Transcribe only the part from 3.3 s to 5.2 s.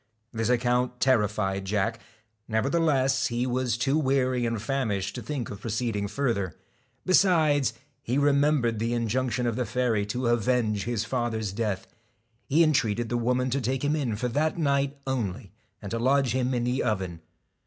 was too weary and famished